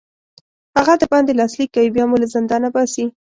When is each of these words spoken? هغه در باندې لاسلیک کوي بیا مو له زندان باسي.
هغه 0.77 0.93
در 1.01 1.07
باندې 1.11 1.37
لاسلیک 1.39 1.69
کوي 1.75 1.89
بیا 1.95 2.05
مو 2.09 2.15
له 2.21 2.27
زندان 2.35 2.63
باسي. 2.73 3.05